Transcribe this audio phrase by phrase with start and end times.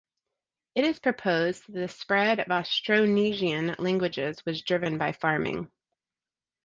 [0.73, 5.71] It is proposed that the spread of Austronesian languages was driven by farming.